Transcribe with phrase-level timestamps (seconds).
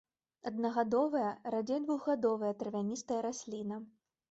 [0.49, 1.27] Аднагадовая,
[1.57, 3.83] радзей двухгадовая травяністая расліна.